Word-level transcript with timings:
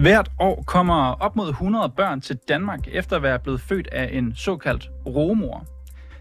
Hvert 0.00 0.30
år 0.38 0.64
kommer 0.66 0.94
op 0.94 1.36
mod 1.36 1.48
100 1.48 1.92
børn 1.96 2.20
til 2.20 2.36
Danmark 2.48 2.80
efter 2.92 3.16
at 3.16 3.22
være 3.22 3.38
blevet 3.38 3.60
født 3.60 3.88
af 3.92 4.10
en 4.12 4.34
såkaldt 4.34 4.90
romor. 5.06 5.66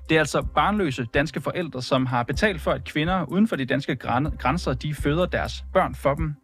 Det 0.10 0.16
er 0.16 0.20
altså 0.20 0.42
barnløse 0.56 1.06
danske 1.14 1.42
forældre, 1.42 1.82
som 1.82 2.06
har 2.06 2.24
betalt 2.24 2.62
for, 2.62 2.72
at 2.72 2.84
kvinder 2.84 3.26
uden 3.26 3.48
for 3.48 3.56
de 3.56 3.66
danske 3.66 3.96
grænser, 4.40 4.74
de 4.74 4.94
føder 4.94 5.26
deres 5.26 5.66
børn 5.74 5.96
for 5.96 6.14
dem. 6.14 6.36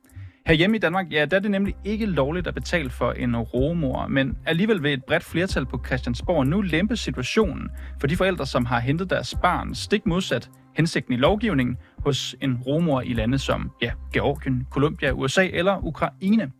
Her 0.47 0.53
hjemme 0.53 0.77
i 0.77 0.79
Danmark, 0.79 1.05
ja, 1.11 1.25
der 1.25 1.37
er 1.37 1.41
det 1.41 1.51
nemlig 1.51 1.75
ikke 1.83 2.05
lovligt 2.05 2.47
at 2.47 2.53
betale 2.53 2.89
for 2.89 3.11
en 3.11 3.37
romor, 3.37 4.07
men 4.07 4.37
alligevel 4.45 4.83
vil 4.83 4.93
et 4.93 5.03
bredt 5.03 5.23
flertal 5.23 5.65
på 5.65 5.81
Christiansborg 5.85 6.47
nu 6.47 6.61
lempe 6.61 6.97
situationen 6.97 7.69
for 7.99 8.07
de 8.07 8.15
forældre, 8.15 8.45
som 8.45 8.65
har 8.65 8.79
hentet 8.79 9.09
deres 9.09 9.35
barn 9.41 9.75
stik 9.75 10.05
modsat 10.05 10.49
hensigten 10.75 11.13
i 11.13 11.17
lovgivningen 11.17 11.77
hos 11.97 12.35
en 12.41 12.57
romor 12.67 13.01
i 13.01 13.13
lande 13.13 13.37
som 13.37 13.71
ja, 13.81 13.91
Georgien, 14.13 14.67
Colombia, 14.71 15.11
USA 15.11 15.47
eller 15.53 15.85
Ukraine. 15.85 16.51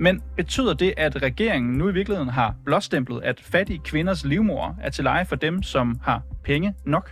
Men 0.00 0.22
betyder 0.36 0.74
det, 0.74 0.94
at 0.96 1.22
regeringen 1.22 1.72
nu 1.72 1.88
i 1.88 1.92
virkeligheden 1.92 2.28
har 2.28 2.54
blåstemplet, 2.64 3.22
at 3.22 3.40
fattige 3.40 3.80
kvinders 3.84 4.24
livmor 4.24 4.76
er 4.80 4.90
til 4.90 5.04
leje 5.04 5.24
for 5.24 5.36
dem, 5.36 5.62
som 5.62 6.00
har 6.02 6.22
penge 6.44 6.74
nok? 6.84 7.10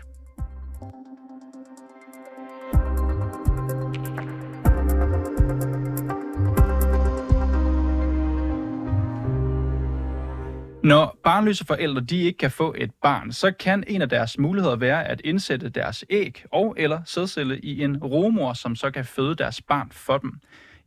Når 10.84 11.18
barnløse 11.24 11.64
forældre 11.66 12.00
de 12.00 12.22
ikke 12.22 12.38
kan 12.38 12.50
få 12.50 12.74
et 12.78 12.90
barn, 13.02 13.32
så 13.32 13.52
kan 13.52 13.84
en 13.86 14.02
af 14.02 14.08
deres 14.08 14.38
muligheder 14.38 14.76
være 14.76 15.08
at 15.08 15.20
indsætte 15.24 15.68
deres 15.68 16.04
æg 16.10 16.44
og 16.52 16.74
eller 16.78 17.00
sædcelle 17.04 17.58
i 17.58 17.82
en 17.82 17.96
romor, 17.96 18.52
som 18.52 18.76
så 18.76 18.90
kan 18.90 19.04
føde 19.04 19.34
deres 19.34 19.62
barn 19.62 19.88
for 19.90 20.18
dem 20.18 20.32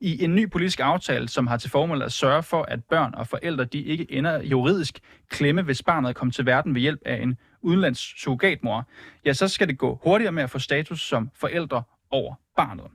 i 0.02 0.23
en 0.23 0.36
ny 0.36 0.50
politisk 0.50 0.80
aftale, 0.80 1.28
som 1.28 1.47
har 1.47 1.58
til 1.58 1.69
formål 1.69 2.02
at 2.02 2.11
sørge 2.11 2.44
for, 2.44 2.64
at 2.64 2.83
børn 2.83 3.14
og 3.16 3.28
forældre 3.28 3.66
de 3.66 3.80
ikke 3.80 4.11
ender 4.11 4.44
juridisk 4.44 5.00
klemme, 5.30 5.61
hvis 5.61 5.83
barnet 5.83 6.16
kommer 6.16 6.31
til 6.31 6.45
verden 6.45 6.75
ved 6.75 6.81
hjælp 6.81 7.02
af 7.06 7.22
en 7.22 7.38
udenlands 7.61 8.22
surrogatmor, 8.22 8.88
ja, 9.25 9.33
så 9.33 9.47
skal 9.47 9.67
det 9.67 9.78
gå 9.78 10.00
hurtigere 10.03 10.31
med 10.31 10.44
at 10.44 10.50
få 10.50 10.59
status 10.59 11.02
som 11.02 11.30
forældre 11.36 11.83
over 12.11 12.36
barnet. 12.56 12.86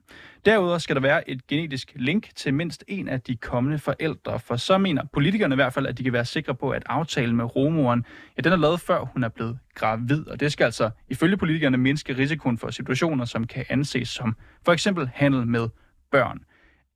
Derudover 0.44 0.78
skal 0.78 0.96
der 0.96 1.02
være 1.02 1.30
et 1.30 1.46
genetisk 1.46 1.92
link 1.96 2.28
til 2.36 2.54
mindst 2.54 2.84
en 2.88 3.08
af 3.08 3.20
de 3.20 3.36
kommende 3.36 3.78
forældre, 3.78 4.40
for 4.40 4.56
så 4.56 4.78
mener 4.78 5.02
politikerne 5.12 5.54
i 5.54 5.56
hvert 5.56 5.72
fald, 5.72 5.86
at 5.86 5.98
de 5.98 6.02
kan 6.02 6.12
være 6.12 6.24
sikre 6.24 6.54
på, 6.54 6.70
at 6.70 6.82
aftalen 6.86 7.36
med 7.36 7.56
romoren, 7.56 8.04
ja, 8.36 8.42
den 8.42 8.52
er 8.52 8.56
lavet 8.56 8.80
før 8.80 9.00
hun 9.00 9.24
er 9.24 9.28
blevet 9.28 9.58
gravid, 9.74 10.28
og 10.28 10.40
det 10.40 10.52
skal 10.52 10.64
altså 10.64 10.90
ifølge 11.08 11.36
politikerne 11.36 11.76
mindske 11.76 12.16
risikoen 12.16 12.58
for 12.58 12.70
situationer, 12.70 13.24
som 13.24 13.46
kan 13.46 13.64
anses 13.68 14.08
som 14.08 14.36
for 14.64 14.72
eksempel 14.72 15.10
handel 15.14 15.46
med 15.46 15.68
børn. 16.10 16.44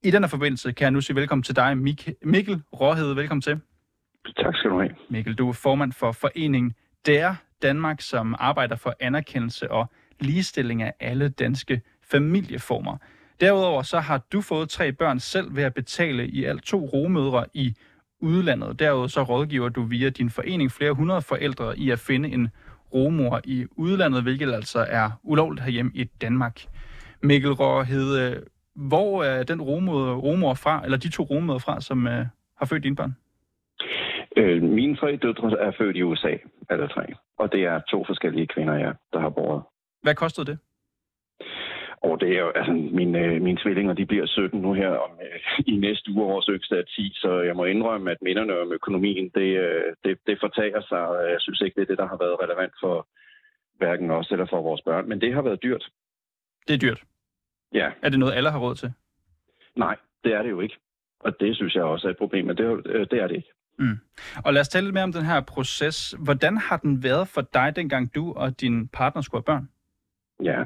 I 0.04 0.10
denne 0.10 0.28
forbindelse 0.28 0.72
kan 0.72 0.84
jeg 0.84 0.90
nu 0.90 1.00
sige 1.00 1.16
velkommen 1.16 1.42
til 1.42 1.56
dig, 1.56 1.76
Mik- 1.76 2.12
Mikkel 2.22 2.62
Råhed. 2.80 3.14
Velkommen 3.14 3.42
til. 3.42 3.60
Tak 4.36 4.54
skal 4.56 4.70
du 4.70 4.80
have. 4.80 4.90
Mikkel, 5.10 5.34
du 5.34 5.48
er 5.48 5.52
formand 5.52 5.92
for 5.92 6.12
foreningen 6.12 6.74
DR 7.06 7.32
Danmark, 7.62 8.00
som 8.00 8.34
arbejder 8.38 8.76
for 8.76 8.94
anerkendelse 9.00 9.70
og 9.70 9.90
ligestilling 10.20 10.82
af 10.82 10.92
alle 11.00 11.28
danske 11.28 11.80
familieformer. 12.10 12.96
Derudover 13.40 13.82
så 13.82 14.00
har 14.00 14.18
du 14.32 14.40
fået 14.40 14.68
tre 14.68 14.92
børn 14.92 15.20
selv 15.20 15.56
ved 15.56 15.62
at 15.62 15.74
betale 15.74 16.28
i 16.28 16.44
alt 16.44 16.62
to 16.62 16.84
romødre 16.84 17.44
i 17.54 17.74
udlandet. 18.20 18.78
Derudover 18.78 19.06
så 19.06 19.22
rådgiver 19.22 19.68
du 19.68 19.82
via 19.82 20.08
din 20.08 20.30
forening 20.30 20.72
flere 20.72 20.92
hundrede 20.92 21.22
forældre 21.22 21.78
i 21.78 21.90
at 21.90 21.98
finde 21.98 22.28
en 22.28 22.48
romor 22.94 23.40
i 23.44 23.66
udlandet, 23.76 24.22
hvilket 24.22 24.52
altså 24.54 24.86
er 24.88 25.10
ulovligt 25.22 25.64
herhjemme 25.64 25.90
i 25.94 26.04
Danmark. 26.04 26.60
Mikkel 27.22 27.52
Råhed, 27.52 28.42
hvor 28.88 29.24
er 29.24 29.42
den 29.42 29.62
romor, 29.62 30.14
romor 30.14 30.54
fra, 30.54 30.84
eller 30.84 30.98
de 30.98 31.10
to 31.10 31.22
romøder 31.22 31.58
fra, 31.58 31.80
som 31.80 31.98
uh, 32.06 32.26
har 32.58 32.66
født 32.66 32.82
dine 32.82 32.96
børn? 32.96 33.14
Øh, 34.36 34.62
mine 34.62 34.96
tre 34.96 35.16
døtre 35.16 35.60
er 35.60 35.72
født 35.78 35.96
i 35.96 36.02
USA, 36.02 36.32
alle 36.70 36.88
tre. 36.88 37.04
Og 37.38 37.52
det 37.52 37.64
er 37.64 37.80
to 37.90 38.04
forskellige 38.04 38.46
kvinder, 38.46 38.74
ja, 38.74 38.92
der 39.12 39.20
har 39.20 39.28
båret. 39.28 39.62
Hvad 40.02 40.14
kostede 40.14 40.46
det? 40.46 40.58
Og 42.02 42.20
det 42.20 42.28
er 42.36 42.38
jo, 42.38 42.50
altså, 42.50 42.72
mine, 42.72 43.18
øh, 43.18 43.42
mine 43.42 43.58
tvillinger, 43.62 43.94
de 43.94 44.06
bliver 44.06 44.26
17 44.26 44.60
nu 44.60 44.72
her 44.72 44.88
om, 44.88 45.10
øh, 45.22 45.38
i 45.66 45.76
næste 45.76 46.10
uge, 46.10 46.26
vores 46.32 46.46
yngste 46.50 46.76
er 46.76 46.82
10, 46.82 47.12
så 47.14 47.40
jeg 47.40 47.56
må 47.56 47.64
indrømme, 47.64 48.10
at 48.10 48.22
minderne 48.22 48.60
om 48.60 48.72
økonomien, 48.72 49.30
det, 49.34 49.58
øh, 49.64 49.82
det, 50.04 50.18
det 50.26 50.36
fortager 50.40 50.80
sig. 50.88 51.30
Jeg 51.32 51.40
synes 51.40 51.60
ikke, 51.60 51.74
det 51.74 51.82
er 51.82 51.86
det, 51.86 51.98
der 51.98 52.08
har 52.08 52.16
været 52.16 52.40
relevant 52.42 52.72
for 52.82 53.06
hverken 53.78 54.10
os 54.10 54.30
eller 54.30 54.46
for 54.46 54.62
vores 54.62 54.82
børn, 54.82 55.08
men 55.08 55.20
det 55.20 55.34
har 55.34 55.42
været 55.42 55.62
dyrt. 55.62 55.84
Det 56.68 56.74
er 56.74 56.78
dyrt? 56.78 57.02
Ja. 57.74 57.90
Er 58.02 58.08
det 58.08 58.18
noget, 58.18 58.34
alle 58.34 58.50
har 58.50 58.58
råd 58.58 58.74
til? 58.74 58.92
Nej, 59.76 59.96
det 60.24 60.34
er 60.34 60.42
det 60.42 60.50
jo 60.50 60.60
ikke. 60.60 60.78
Og 61.20 61.40
det 61.40 61.56
synes 61.56 61.74
jeg 61.74 61.82
også 61.82 62.06
er 62.06 62.10
et 62.10 62.18
problem, 62.18 62.46
men 62.46 62.56
det, 62.56 62.82
øh, 62.86 63.06
det 63.10 63.18
er 63.22 63.26
det 63.26 63.36
ikke. 63.36 63.52
Mm. 63.78 63.98
Og 64.44 64.52
lad 64.52 64.60
os 64.60 64.68
tale 64.68 64.86
lidt 64.86 64.94
mere 64.94 65.04
om 65.04 65.12
den 65.12 65.24
her 65.24 65.40
proces. 65.40 66.14
Hvordan 66.24 66.56
har 66.56 66.76
den 66.76 67.02
været 67.02 67.28
for 67.28 67.40
dig, 67.40 67.76
dengang 67.76 68.14
du 68.14 68.32
og 68.32 68.60
din 68.60 68.88
partner 68.88 69.22
skulle 69.22 69.42
have 69.46 69.54
børn? 69.54 69.68
Ja, 70.42 70.64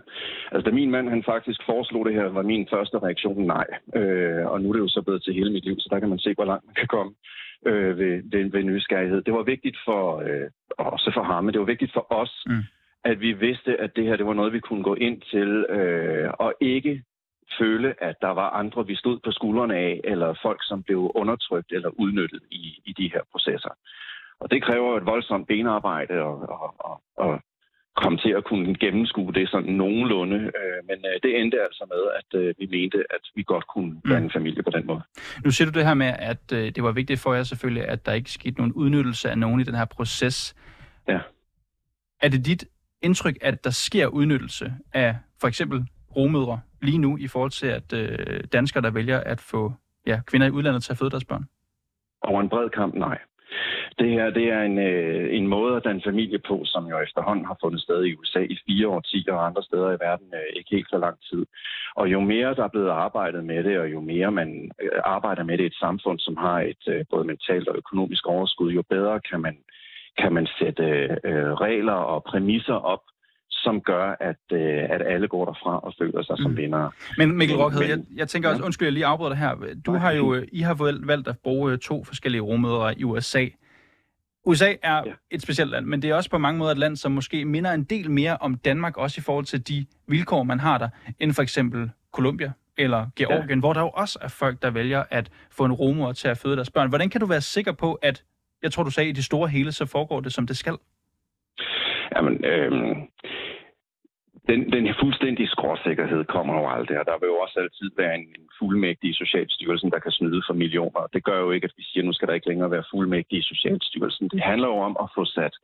altså 0.53 0.71
da 0.71 0.75
min 0.75 0.91
mand 0.91 1.09
han 1.09 1.23
faktisk 1.25 1.61
foreslog 1.67 2.07
det 2.07 2.15
her, 2.15 2.25
var 2.25 2.43
min 2.43 2.69
første 2.73 2.99
reaktion 2.99 3.47
nej. 3.47 3.67
Øh, 3.97 4.47
og 4.47 4.61
nu 4.61 4.69
er 4.69 4.73
det 4.73 4.81
jo 4.81 4.89
så 4.89 5.03
blevet 5.03 5.23
til 5.23 5.35
hele 5.35 5.53
mit 5.53 5.65
liv, 5.65 5.77
så 5.79 5.89
der 5.91 6.01
kan 6.01 6.09
man 6.09 6.19
se, 6.19 6.35
hvor 6.35 6.45
langt 6.45 6.67
man 6.67 6.75
kan 6.75 6.87
komme 6.87 7.15
øh, 7.67 7.99
ved, 7.99 8.23
ved, 8.31 8.51
ved 8.51 8.62
nysgerrighed. 8.62 9.23
Det 9.23 9.35
var 9.35 9.43
vigtigt 9.43 9.77
for, 9.85 10.19
øh, 10.19 10.51
også 10.79 11.11
for 11.15 11.23
ham, 11.23 11.45
men 11.45 11.53
det 11.53 11.61
var 11.61 11.67
vigtigt 11.67 11.93
for 11.93 12.12
os, 12.12 12.45
mm 12.47 12.62
at 13.05 13.21
vi 13.21 13.33
vidste, 13.33 13.81
at 13.81 13.97
det 13.97 14.05
her 14.05 14.17
det 14.17 14.27
var 14.27 14.35
noget, 14.35 14.53
vi 14.53 14.61
kunne 14.61 14.83
gå 14.83 14.95
ind 14.95 15.21
til, 15.21 15.49
øh, 15.69 16.31
og 16.39 16.55
ikke 16.61 17.03
føle, 17.59 17.95
at 18.03 18.17
der 18.21 18.29
var 18.29 18.51
andre, 18.51 18.87
vi 18.87 18.97
stod 18.97 19.19
på 19.25 19.33
skuldrene 19.33 19.77
af, 19.77 20.01
eller 20.05 20.39
folk, 20.43 20.61
som 20.63 20.83
blev 20.83 21.12
undertrykt 21.15 21.73
eller 21.73 21.89
udnyttet 21.89 22.43
i, 22.51 22.83
i 22.85 22.93
de 22.93 23.11
her 23.15 23.21
processer. 23.33 23.73
Og 24.41 24.51
det 24.51 24.62
kræver 24.62 24.97
et 24.97 25.07
voldsomt 25.07 25.47
benarbejde 25.47 26.15
og, 26.15 26.37
og, 26.49 26.75
og, 26.79 27.03
og 27.17 27.41
komme 27.97 28.19
til 28.19 28.31
at 28.31 28.45
kunne 28.45 28.75
gennemskue 28.75 29.33
det 29.33 29.49
sådan 29.49 29.73
nogenlunde. 29.73 30.37
Øh, 30.37 30.79
men 30.89 30.99
øh, 31.11 31.21
det 31.23 31.41
endte 31.41 31.62
altså 31.62 31.85
med, 31.89 32.03
at 32.21 32.41
øh, 32.41 32.55
vi 32.59 32.67
mente, 32.77 32.99
at 33.11 33.25
vi 33.35 33.43
godt 33.43 33.67
kunne 33.67 34.01
være 34.05 34.19
en 34.19 34.25
mm. 34.25 34.31
familie 34.31 34.62
på 34.62 34.71
den 34.71 34.87
måde. 34.87 35.03
Nu 35.45 35.51
siger 35.51 35.71
du 35.71 35.79
det 35.79 35.87
her 35.87 35.95
med, 35.95 36.12
at 36.19 36.53
øh, 36.53 36.65
det 36.75 36.83
var 36.83 36.93
vigtigt 36.93 37.21
for 37.21 37.35
jer 37.35 37.43
selvfølgelig, 37.43 37.89
at 37.89 38.07
der 38.07 38.12
ikke 38.12 38.31
skete 38.31 38.57
nogen 38.57 38.73
udnyttelse 38.73 39.31
af 39.31 39.39
nogen 39.39 39.61
i 39.61 39.65
den 39.65 39.75
her 39.75 39.85
proces. 39.85 40.55
Ja. 41.09 41.21
Er 42.23 42.29
det 42.29 42.47
dit 42.47 42.65
indtryk, 43.03 43.37
at 43.41 43.65
der 43.65 43.71
sker 43.71 44.07
udnyttelse 44.07 44.75
af 44.93 45.17
for 45.41 45.49
eksempel 45.49 45.87
romødre 46.17 46.61
lige 46.83 46.99
nu 46.99 47.17
i 47.17 47.29
forhold 47.29 47.51
til, 47.51 47.67
at 47.67 47.93
øh, 47.93 48.45
danskere, 48.53 48.83
der 48.83 48.91
vælger 48.91 49.21
at 49.21 49.41
få 49.41 49.73
ja, 50.07 50.21
kvinder 50.27 50.47
i 50.47 50.51
udlandet 50.51 50.83
til 50.83 50.93
at 50.93 50.99
føde 50.99 51.11
deres 51.11 51.25
børn? 51.25 51.45
Over 52.23 52.41
en 52.41 52.49
bred 52.49 52.71
kamp, 52.71 52.95
nej. 52.95 53.19
Det 53.99 54.11
her 54.11 54.31
det 54.31 54.47
er 54.49 54.62
en, 54.62 54.79
øh, 54.79 55.37
en 55.37 55.47
måde 55.47 55.77
at 55.77 55.85
danne 55.85 56.03
familie 56.05 56.39
på, 56.39 56.62
som 56.65 56.87
jo 56.87 56.99
efterhånden 56.99 57.45
har 57.45 57.57
fundet 57.62 57.81
sted 57.81 58.05
i 58.05 58.15
USA 58.15 58.41
i 58.41 58.59
fire 58.67 58.89
årtier 58.89 59.33
og 59.33 59.47
andre 59.47 59.62
steder 59.62 59.91
i 59.91 60.03
verden 60.07 60.27
øh, 60.35 60.57
ikke 60.57 60.71
helt 60.71 60.91
så 60.91 60.99
lang 60.99 61.17
tid. 61.31 61.47
Og 61.95 62.12
jo 62.12 62.21
mere 62.21 62.55
der 62.55 62.65
er 62.65 62.75
blevet 62.75 62.91
arbejdet 62.91 63.45
med 63.45 63.65
det, 63.65 63.79
og 63.79 63.93
jo 63.93 64.01
mere 64.01 64.31
man 64.31 64.71
øh, 64.83 64.91
arbejder 65.05 65.43
med 65.43 65.59
det 65.59 65.65
i 65.65 65.67
et 65.67 65.83
samfund, 65.85 66.19
som 66.19 66.37
har 66.37 66.61
et 66.61 66.85
øh, 66.89 67.05
både 67.11 67.25
mentalt 67.25 67.69
og 67.69 67.77
økonomisk 67.77 68.27
overskud, 68.27 68.73
jo 68.73 68.83
bedre 68.83 69.21
kan 69.21 69.41
man 69.41 69.57
kan 70.19 70.33
man 70.33 70.47
sætte 70.59 70.84
øh, 71.25 71.53
regler 71.53 71.93
og 71.93 72.25
præmisser 72.25 72.75
op, 72.75 73.00
som 73.50 73.81
gør, 73.81 74.17
at, 74.21 74.45
øh, 74.53 74.84
at 74.91 75.03
alle 75.06 75.28
går 75.28 75.45
derfra 75.45 75.78
og 75.78 75.95
føler 75.99 76.23
sig 76.23 76.37
mm. 76.39 76.43
som 76.43 76.56
vinder. 76.56 76.91
Men 77.19 77.37
Mikkel 77.39 77.56
Rockhed, 77.56 77.83
jeg, 77.83 77.99
jeg 78.17 78.28
tænker 78.28 78.49
også, 78.49 78.62
undskyld, 78.62 78.87
jeg 78.87 78.93
lige 78.93 79.06
afbryder 79.06 79.31
det 79.31 79.38
her. 79.38 79.75
Du 79.87 79.93
har 79.93 80.12
jo, 80.12 80.44
I 80.53 80.61
har 80.61 80.75
valgt 81.06 81.29
at 81.29 81.38
bruge 81.44 81.76
to 81.76 82.05
forskellige 82.05 82.41
rummødre 82.41 82.99
i 82.99 83.05
USA. 83.05 83.47
USA 84.44 84.75
er 84.82 85.03
ja. 85.06 85.12
et 85.31 85.43
specielt 85.43 85.70
land, 85.70 85.87
men 85.87 86.03
det 86.03 86.11
er 86.11 86.14
også 86.14 86.31
på 86.31 86.38
mange 86.38 86.59
måder 86.59 86.73
et 86.73 86.79
land, 86.79 86.97
som 86.97 87.12
måske 87.12 87.44
minder 87.44 87.73
en 87.73 87.85
del 87.85 88.11
mere 88.11 88.37
om 88.41 88.55
Danmark, 88.55 88.97
også 88.97 89.20
i 89.20 89.23
forhold 89.23 89.44
til 89.44 89.69
de 89.69 89.87
vilkår, 90.09 90.43
man 90.43 90.61
har 90.61 90.79
der, 90.79 90.88
end 91.20 91.32
for 91.32 91.43
eksempel 91.43 91.91
Colombia 92.12 92.53
eller 92.79 93.06
Georgien, 93.17 93.49
ja. 93.49 93.59
hvor 93.59 93.73
der 93.73 93.81
jo 93.81 93.88
også 93.88 94.19
er 94.23 94.29
folk, 94.29 94.62
der 94.62 94.70
vælger 94.70 95.05
at 95.11 95.31
få 95.50 95.64
en 95.64 95.73
rumor 95.73 96.12
til 96.12 96.29
at 96.29 96.38
føde 96.38 96.56
deres 96.56 96.70
børn. 96.70 96.88
Hvordan 96.88 97.11
kan 97.11 97.20
du 97.20 97.26
være 97.26 97.41
sikker 97.41 97.73
på, 97.73 97.94
at 97.94 98.25
jeg 98.62 98.73
tror, 98.73 98.82
du 98.82 98.91
sagde, 98.91 99.09
at 99.09 99.14
i 99.14 99.17
det 99.17 99.25
store 99.25 99.49
hele, 99.49 99.73
så 99.73 99.87
foregår 99.87 100.20
det, 100.20 100.32
som 100.32 100.47
det 100.47 100.56
skal. 100.56 100.76
Jamen, 102.17 102.44
øh, 102.44 102.73
den, 104.49 104.73
den 104.73 104.94
fuldstændige 105.00 105.49
skråsikkerhed 105.49 106.25
kommer 106.25 106.55
jo 106.61 106.70
aldrig, 106.70 107.00
og 107.00 107.06
der 107.06 107.19
vil 107.20 107.26
jo 107.26 107.38
også 107.44 107.59
altid 107.61 107.91
være 107.97 108.14
en, 108.14 108.26
en 108.38 108.49
fuldmægtig 108.59 109.11
i 109.11 109.20
Socialstyrelsen, 109.23 109.91
der 109.91 109.99
kan 109.99 110.12
snyde 110.12 110.43
for 110.47 110.55
millioner. 110.55 111.09
Det 111.12 111.25
gør 111.25 111.38
jo 111.41 111.50
ikke, 111.50 111.64
at 111.64 111.75
vi 111.76 111.82
siger, 111.82 112.03
at 112.03 112.06
nu 112.06 112.12
skal 112.12 112.29
der 112.29 112.35
ikke 112.35 112.49
længere 112.49 112.70
være 112.70 112.91
fuldmægtig 112.91 113.38
i 113.38 113.43
Socialstyrelsen. 113.43 114.29
Det 114.29 114.43
handler 114.43 114.69
jo 114.69 114.79
om 114.79 114.97
at 115.03 115.09
få 115.14 115.25
sat 115.25 115.55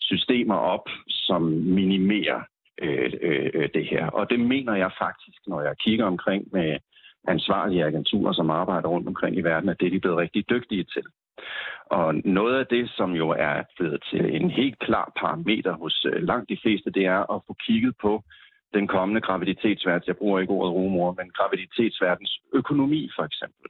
systemer 0.00 0.54
op, 0.54 0.86
som 1.08 1.42
minimerer 1.78 2.40
øh, 2.82 3.12
øh, 3.22 3.68
det 3.74 3.86
her. 3.86 4.06
Og 4.06 4.30
det 4.30 4.40
mener 4.40 4.74
jeg 4.74 4.90
faktisk, 4.98 5.40
når 5.46 5.60
jeg 5.62 5.74
kigger 5.84 6.04
omkring 6.04 6.48
med 6.52 6.78
ansvarlige 7.28 7.84
agenturer, 7.84 8.32
som 8.32 8.50
arbejder 8.50 8.88
rundt 8.88 9.08
omkring 9.08 9.36
i 9.36 9.40
verden, 9.40 9.68
at 9.68 9.80
det 9.80 9.86
er 9.86 9.90
de 9.90 10.00
blevet 10.00 10.18
rigtig 10.18 10.50
dygtige 10.50 10.84
til. 10.84 11.04
Og 11.86 12.14
noget 12.14 12.58
af 12.58 12.66
det, 12.66 12.90
som 12.90 13.12
jo 13.12 13.28
er 13.28 13.62
blevet 13.78 14.02
til 14.10 14.42
en 14.42 14.50
helt 14.50 14.78
klar 14.78 15.12
parameter 15.20 15.72
hos 15.72 16.06
øh, 16.12 16.22
langt 16.22 16.48
de 16.48 16.58
fleste, 16.62 16.90
det 16.90 17.04
er 17.06 17.34
at 17.34 17.42
få 17.46 17.56
kigget 17.66 17.94
på 18.02 18.22
den 18.74 18.86
kommende 18.88 19.20
graviditetsvært. 19.20 20.06
Jeg 20.06 20.16
bruger 20.16 20.40
ikke 20.40 20.52
ordet 20.52 20.72
rumor, 20.72 21.14
men 21.18 21.30
graviditetsverdens 21.30 22.40
økonomi 22.52 23.10
for 23.16 23.24
eksempel. 23.24 23.66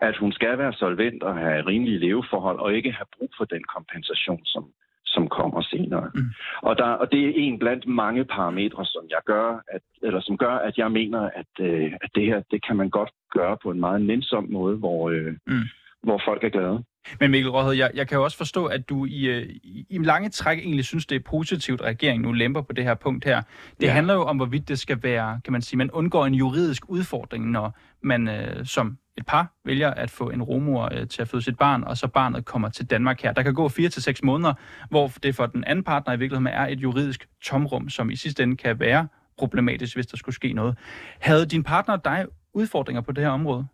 at 0.00 0.16
hun 0.16 0.32
skal 0.32 0.58
være 0.58 0.72
solvent 0.72 1.22
og 1.22 1.34
have 1.36 1.66
rimelige 1.66 1.98
leveforhold, 1.98 2.58
og 2.58 2.74
ikke 2.74 2.92
have 2.92 3.06
brug 3.18 3.30
for 3.36 3.44
den 3.44 3.64
kompensation, 3.74 4.44
som, 4.44 4.64
som 5.06 5.28
kommer 5.28 5.62
senere. 5.62 6.10
Mm. 6.14 6.30
Og, 6.62 6.78
der, 6.78 6.84
og 6.84 7.12
det 7.12 7.20
er 7.28 7.32
en 7.36 7.58
blandt 7.58 7.86
mange 7.86 8.24
parametre, 8.24 8.84
som 8.84 9.04
jeg 9.10 9.22
gør, 9.24 9.62
at, 9.68 9.82
eller 10.02 10.20
som 10.20 10.38
gør, 10.38 10.54
at 10.68 10.78
jeg 10.78 10.92
mener, 10.92 11.20
at, 11.20 11.52
øh, 11.60 11.92
at 12.02 12.10
det 12.14 12.26
her, 12.26 12.42
det 12.50 12.66
kan 12.66 12.76
man 12.76 12.90
godt 12.90 13.10
gøre 13.30 13.56
på 13.62 13.70
en 13.70 13.80
meget 13.80 14.02
nænsom 14.02 14.46
måde, 14.50 14.76
hvor, 14.76 15.10
øh, 15.10 15.32
mm. 15.46 15.68
Hvor 16.04 16.22
folk 16.26 16.44
er 16.44 16.48
glade. 16.48 16.84
Men 17.20 17.30
Mikkel 17.30 17.50
Råhed, 17.50 17.72
jeg, 17.72 17.90
jeg 17.94 18.08
kan 18.08 18.16
jo 18.16 18.24
også 18.24 18.36
forstå, 18.36 18.66
at 18.66 18.88
du 18.88 19.04
i, 19.04 19.26
øh, 19.26 19.42
i, 19.48 19.86
i 19.90 19.98
lange 19.98 20.28
træk 20.28 20.58
egentlig 20.58 20.84
synes, 20.84 21.06
det 21.06 21.16
er 21.16 21.20
positivt, 21.20 21.80
at 21.80 21.86
regeringen 21.86 22.22
nu 22.22 22.32
lemper 22.32 22.60
på 22.60 22.72
det 22.72 22.84
her 22.84 22.94
punkt 22.94 23.24
her. 23.24 23.42
Det 23.80 23.86
ja. 23.86 23.92
handler 23.92 24.14
jo 24.14 24.22
om, 24.22 24.36
hvorvidt 24.36 24.68
det 24.68 24.78
skal 24.78 25.02
være, 25.02 25.40
kan 25.44 25.52
man 25.52 25.62
sige, 25.62 25.78
man 25.78 25.90
undgår 25.90 26.26
en 26.26 26.34
juridisk 26.34 26.88
udfordring, 26.88 27.50
når 27.50 27.78
man 28.02 28.28
øh, 28.28 28.66
som 28.66 28.98
et 29.18 29.26
par 29.26 29.52
vælger 29.64 29.90
at 29.90 30.10
få 30.10 30.30
en 30.30 30.42
romor 30.42 30.88
øh, 30.92 31.08
til 31.08 31.22
at 31.22 31.28
føde 31.28 31.42
sit 31.42 31.58
barn, 31.58 31.84
og 31.84 31.96
så 31.96 32.08
barnet 32.08 32.44
kommer 32.44 32.68
til 32.68 32.90
Danmark 32.90 33.22
her. 33.22 33.32
Der 33.32 33.42
kan 33.42 33.54
gå 33.54 33.68
4 33.68 33.88
til 33.88 34.02
seks 34.02 34.22
måneder, 34.22 34.54
hvor 34.90 35.10
det 35.22 35.34
for 35.34 35.46
den 35.46 35.64
anden 35.64 35.84
partner 35.84 36.14
i 36.14 36.18
virkeligheden 36.18 36.46
er 36.46 36.66
et 36.66 36.80
juridisk 36.80 37.28
tomrum, 37.44 37.88
som 37.88 38.10
i 38.10 38.16
sidste 38.16 38.42
ende 38.42 38.56
kan 38.56 38.80
være 38.80 39.08
problematisk, 39.38 39.96
hvis 39.96 40.06
der 40.06 40.16
skulle 40.16 40.34
ske 40.34 40.52
noget. 40.52 40.78
Havde 41.20 41.46
din 41.46 41.62
partner 41.62 41.96
dig 41.96 42.26
udfordringer 42.54 43.00
på 43.00 43.12
det 43.12 43.24
her 43.24 43.30
område? 43.30 43.66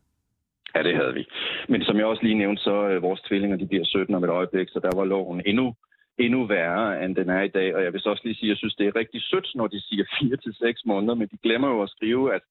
Ja, 0.74 0.82
det 0.82 0.96
havde 0.96 1.14
vi. 1.14 1.24
Men 1.68 1.82
som 1.82 1.96
jeg 1.96 2.06
også 2.06 2.22
lige 2.22 2.38
nævnte, 2.42 2.62
så 2.62 2.88
øh, 2.88 3.02
vores 3.02 3.20
tvillinger 3.20 3.56
de 3.56 3.66
bliver 3.66 3.84
17 3.84 4.14
om 4.14 4.24
et 4.24 4.30
øjeblik, 4.30 4.68
så 4.68 4.80
der 4.80 4.96
var 4.96 5.04
loven 5.04 5.42
endnu 5.46 5.74
endnu 6.18 6.46
værre, 6.46 7.04
end 7.04 7.16
den 7.16 7.28
er 7.28 7.42
i 7.42 7.48
dag. 7.48 7.74
Og 7.76 7.82
jeg 7.84 7.92
vil 7.92 8.00
så 8.00 8.10
også 8.10 8.22
lige 8.24 8.34
sige, 8.34 8.48
at 8.48 8.52
jeg 8.54 8.56
synes, 8.56 8.74
det 8.74 8.86
er 8.86 8.96
rigtig 8.96 9.22
sødt, 9.22 9.48
når 9.54 9.66
de 9.66 9.80
siger 9.80 10.04
4 10.20 10.36
til 10.36 10.54
seks 10.54 10.80
måneder, 10.84 11.14
men 11.14 11.28
de 11.28 11.38
glemmer 11.42 11.68
jo 11.68 11.82
at 11.82 11.90
skrive, 11.90 12.34
at 12.34 12.42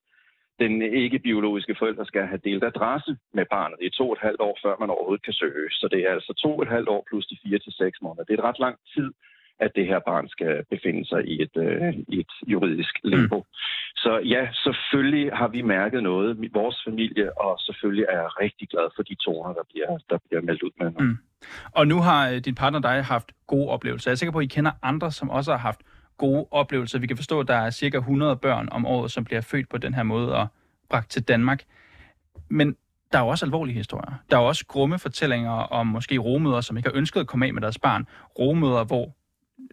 den 0.60 0.81
ikke-biologiske 0.81 1.75
forælder 1.80 2.04
skal 2.04 2.27
have 2.27 2.42
delt 2.44 2.63
adresse 2.63 3.18
med 3.33 3.45
barnet 3.56 3.77
i 3.81 3.89
to 3.89 4.06
og 4.10 4.13
et 4.13 4.25
halvt 4.27 4.42
år, 4.42 4.57
før 4.63 4.75
man 4.80 4.89
overhovedet 4.89 5.25
kan 5.25 5.33
søge. 5.33 5.69
Så 5.71 5.88
det 5.92 6.00
er 6.07 6.12
altså 6.13 6.33
to 6.33 6.50
og 6.57 6.63
et 6.63 6.74
halvt 6.75 6.89
år 6.89 7.04
plus 7.10 7.25
de 7.25 7.38
fire 7.44 7.60
til 7.60 7.74
seks 7.74 7.98
måneder. 8.01 8.24
Det 8.24 8.33
er 8.33 8.38
et 8.38 8.50
ret 8.50 8.60
lang 8.60 8.75
tid, 8.95 9.10
at 9.59 9.71
det 9.75 9.88
her 9.88 10.00
barn 10.00 10.27
skal 10.27 10.63
befinde 10.69 11.06
sig 11.06 11.21
i 11.27 11.41
et, 11.41 11.56
øh, 11.57 11.94
i 12.07 12.19
et 12.19 12.33
juridisk 12.47 13.00
limbo. 13.03 13.38
Mm. 13.38 13.44
Så 13.95 14.19
ja, 14.33 14.47
selvfølgelig 14.53 15.31
har 15.33 15.47
vi 15.47 15.61
mærket 15.61 16.03
noget 16.03 16.53
vores 16.53 16.77
familie, 16.88 17.38
og 17.38 17.59
selvfølgelig 17.59 18.06
er 18.09 18.17
jeg 18.17 18.29
rigtig 18.41 18.69
glad 18.69 18.88
for 18.95 19.03
de 19.03 19.15
toner, 19.15 19.53
der 19.53 19.63
bliver, 19.71 19.97
der 20.09 20.17
bliver 20.27 20.41
meldt 20.41 20.63
ud 20.63 20.71
med. 20.79 20.91
Mm. 21.00 21.17
Og 21.71 21.88
nu 21.88 22.01
har 22.01 22.29
øh, 22.29 22.38
din 22.38 22.56
partner 22.56 22.79
og 22.79 22.83
dig 22.83 23.03
haft 23.03 23.31
gode 23.47 23.69
oplevelser. 23.69 24.11
Jeg 24.11 24.13
er 24.13 24.17
sikker 24.17 24.31
på, 24.31 24.39
at 24.39 24.45
I 24.45 24.47
kender 24.47 24.71
andre, 24.81 25.11
som 25.11 25.29
også 25.29 25.51
har 25.51 25.59
haft 25.59 25.81
gode 26.17 26.45
oplevelser. 26.51 27.00
Vi 27.00 27.07
kan 27.07 27.17
forstå, 27.17 27.39
at 27.39 27.47
der 27.47 27.56
er 27.56 27.69
cirka 27.69 27.97
100 27.97 28.35
børn 28.35 28.67
om 28.71 28.85
året, 28.85 29.11
som 29.11 29.25
bliver 29.25 29.41
født 29.41 29.69
på 29.69 29.77
den 29.77 29.94
her 29.94 30.03
måde 30.03 30.35
og 30.35 30.47
bragt 30.89 31.11
til 31.11 31.23
Danmark. 31.23 31.63
Men 32.50 32.75
der 33.11 33.19
er 33.19 33.23
jo 33.23 33.27
også 33.27 33.45
alvorlige 33.45 33.75
historier. 33.75 34.13
Der 34.31 34.38
er 34.38 34.41
også 34.41 34.65
grumme 34.65 35.00
fortællinger 35.00 35.51
om 35.51 35.88
måske 35.88 36.17
romøder, 36.17 36.61
som 36.61 36.77
ikke 36.77 36.89
har 36.89 36.97
ønsket 36.97 37.19
at 37.19 37.27
komme 37.27 37.45
af 37.45 37.53
med 37.53 37.61
deres 37.61 37.79
barn. 37.79 38.07
Romøder, 38.39 38.83
hvor 38.83 39.15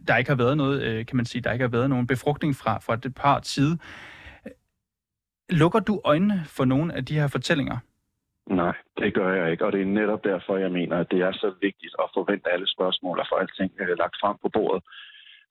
der 0.09 0.17
ikke 0.17 0.31
har 0.31 0.37
været 0.37 0.57
noget, 0.57 0.83
øh, 0.83 1.07
kan 1.07 1.17
man 1.17 1.27
sige, 1.27 1.43
der 1.43 1.53
ikke 1.53 1.63
har 1.63 1.71
været 1.71 1.91
nogen 1.91 2.07
befrugtning 2.07 2.57
fra, 2.57 2.79
fra 2.79 2.97
det 2.97 3.15
par 3.15 3.41
side. 3.43 3.79
Lukker 5.51 5.81
du 5.81 6.01
øjnene 6.05 6.45
for 6.45 6.65
nogle 6.65 6.95
af 6.95 7.05
de 7.05 7.15
her 7.15 7.29
fortællinger? 7.29 7.79
Nej, 8.47 8.75
det 8.99 9.15
gør 9.15 9.33
jeg 9.35 9.51
ikke, 9.51 9.67
og 9.67 9.73
det 9.73 9.81
er 9.81 9.85
netop 9.85 10.25
derfor, 10.25 10.57
jeg 10.57 10.73
mener, 10.73 10.97
at 10.99 11.11
det 11.11 11.21
er 11.21 11.33
så 11.33 11.55
vigtigt 11.61 11.95
at 11.99 12.11
forvente 12.15 12.53
alle 12.53 12.69
spørgsmål 12.69 13.19
og 13.19 13.27
få 13.29 13.35
alting 13.35 13.73
øh, 13.81 13.99
lagt 13.99 14.17
frem 14.21 14.37
på 14.43 14.49
bordet. 14.49 14.83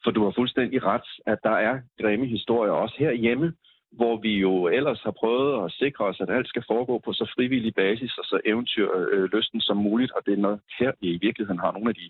For 0.03 0.11
du 0.11 0.23
har 0.23 0.33
fuldstændig 0.35 0.83
ret, 0.83 1.07
at 1.25 1.39
der 1.43 1.55
er 1.69 1.79
grimme 2.01 2.25
historier 2.25 2.71
også 2.71 2.95
herhjemme, 2.99 3.53
hvor 3.91 4.17
vi 4.17 4.33
jo 4.39 4.67
ellers 4.67 5.01
har 5.03 5.11
prøvet 5.11 5.65
at 5.65 5.71
sikre 5.71 6.05
os, 6.05 6.21
at 6.21 6.29
alt 6.29 6.47
skal 6.47 6.63
foregå 6.67 6.99
på 7.05 7.13
så 7.13 7.31
frivillig 7.35 7.73
basis 7.75 8.17
og 8.17 8.25
så 8.25 8.39
eventyrlysten 8.45 9.57
øh, 9.57 9.61
øh, 9.61 9.67
som 9.67 9.77
muligt, 9.77 10.11
og 10.11 10.21
det 10.25 10.33
er 10.33 10.37
noget 10.37 10.59
her, 10.79 10.91
vi 11.01 11.07
i 11.07 11.19
virkeligheden 11.21 11.59
har 11.59 11.71
nogle 11.71 11.89
af 11.89 11.95
de 11.95 12.09